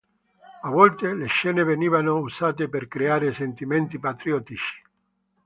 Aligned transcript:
A 0.63 0.69
volte 0.71 1.13
le 1.13 1.27
scene 1.27 1.63
venivano 1.63 2.17
usate 2.17 2.67
per 2.67 2.87
creare 2.87 3.33
sentimenti 3.33 3.99
patriottici. 3.99 4.81